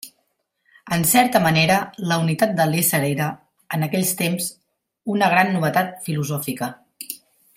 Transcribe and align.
En 0.95 1.03
certa 1.09 1.41
manera, 1.43 1.75
la 2.11 2.17
unitat 2.23 2.55
de 2.61 2.65
l'Ésser 2.71 3.01
era, 3.11 3.27
en 3.77 3.87
aquells 3.89 4.15
temps, 4.23 4.49
una 5.17 5.31
gran 5.35 5.55
novetat 5.59 5.93
filosòfica. 6.09 6.73